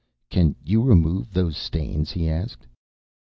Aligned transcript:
"Can 0.31 0.55
you 0.65 0.81
remove 0.81 1.31
those 1.31 1.55
stains?" 1.57 2.09
he 2.09 2.27
asked. 2.27 2.65